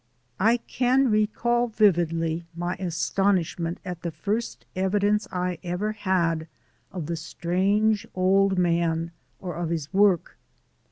[0.39, 6.47] I can recall vividly my astonishment at the first evidence I ever had
[6.91, 10.39] of the strange old man or of his work.